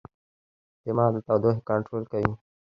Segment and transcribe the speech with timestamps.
[0.83, 2.33] دماغ د تودوخې کنټرول کوي.